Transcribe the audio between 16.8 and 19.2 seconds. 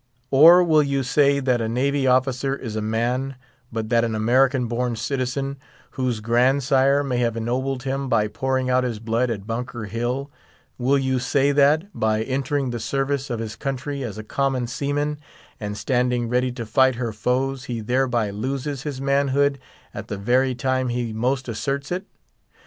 her foes, he thereby loses his